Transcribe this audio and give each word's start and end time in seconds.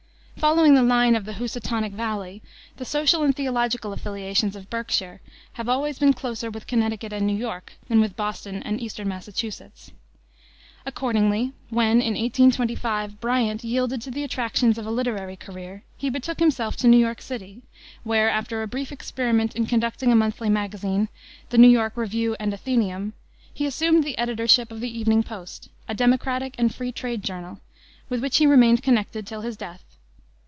Following 0.37 0.73
the 0.73 0.81
line 0.81 1.15
of 1.15 1.25
the 1.25 1.33
Housatonic 1.33 1.93
Valley, 1.93 2.41
the 2.77 2.83
social 2.83 3.21
and 3.21 3.33
theological 3.35 3.93
affiliations 3.93 4.55
of 4.55 4.71
Berkshire 4.71 5.21
have 5.53 5.69
always 5.69 5.99
been 5.99 6.13
closer 6.13 6.49
with 6.49 6.65
Connecticut 6.65 7.13
and 7.13 7.27
New 7.27 7.35
York 7.35 7.73
than 7.87 7.99
with 8.01 8.15
Boston 8.15 8.63
and 8.63 8.81
Eastern 8.81 9.07
Massachusetts. 9.07 9.91
Accordingly, 10.83 11.53
when, 11.69 12.01
in 12.01 12.13
1825, 12.15 13.21
Bryant 13.21 13.63
yielded 13.63 14.01
to 14.01 14.09
the 14.09 14.23
attractions 14.23 14.79
of 14.79 14.87
a 14.87 14.89
literary 14.89 15.35
career, 15.35 15.83
he 15.95 16.09
betook 16.09 16.39
himself 16.39 16.75
to 16.77 16.87
New 16.87 16.97
York 16.97 17.21
city, 17.21 17.61
where, 18.03 18.27
after 18.31 18.63
a 18.63 18.67
brief 18.67 18.91
experiment 18.91 19.55
in 19.55 19.67
conducting 19.67 20.11
a 20.11 20.15
monthly 20.15 20.49
magazine, 20.49 21.07
the 21.51 21.59
New 21.59 21.69
York 21.69 21.95
Review 21.95 22.35
and 22.39 22.51
Athenaeum, 22.51 23.13
he 23.53 23.67
assumed 23.67 24.03
the 24.03 24.17
editorship 24.17 24.71
of 24.71 24.79
the 24.79 24.89
Evening 24.99 25.21
Post, 25.21 25.69
a 25.87 25.93
Democratic 25.93 26.55
and 26.57 26.73
Free 26.73 26.91
trade 26.91 27.21
journal, 27.23 27.59
with 28.09 28.23
which 28.23 28.37
he 28.37 28.47
remained 28.47 28.81
connected 28.81 29.27
till 29.27 29.41
his 29.41 29.55
death. 29.55 29.85